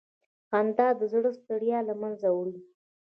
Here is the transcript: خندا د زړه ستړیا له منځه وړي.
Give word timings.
خندا 0.49 0.87
د 0.99 1.01
زړه 1.13 1.29
ستړیا 1.39 1.79
له 1.89 1.93
منځه 2.01 2.27
وړي. 2.37 2.59